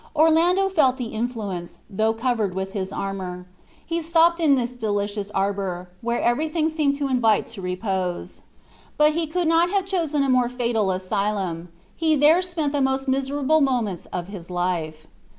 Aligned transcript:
Orlando 0.15 0.67
felt 0.67 0.97
the 0.97 1.09
influence, 1.13 1.77
though 1.87 2.11
covered 2.15 2.55
with 2.55 2.71
his 2.71 2.91
armor. 2.91 3.45
He 3.85 4.01
stopped 4.01 4.39
in 4.39 4.55
this 4.55 4.75
delicious 4.75 5.29
arbor, 5.29 5.91
where 6.01 6.19
everything 6.19 6.71
seemed 6.71 6.95
to 6.95 7.07
invite 7.07 7.47
to 7.49 7.61
repose. 7.61 8.41
But 8.97 9.13
he 9.13 9.27
could 9.27 9.47
not 9.47 9.69
have 9.69 9.85
chosen 9.85 10.23
a 10.23 10.27
more 10.29 10.49
fatal 10.49 10.89
asylum. 10.89 11.69
He 11.95 12.15
there 12.15 12.41
spent 12.41 12.71
the 12.73 12.81
most 12.81 13.07
miserable 13.07 13.61
moments 13.61 14.07
of 14.07 14.27
his 14.29 14.49
life. 14.49 15.05